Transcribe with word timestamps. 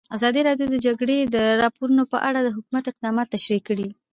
ازادي 0.15 0.41
راډیو 0.47 0.67
د 0.69 0.73
د 0.75 0.77
جګړې 0.85 1.17
راپورونه 1.63 2.03
په 2.11 2.17
اړه 2.27 2.39
د 2.43 2.49
حکومت 2.57 2.83
اقدامات 2.87 3.27
تشریح 3.35 3.61
کړي. 3.69 3.87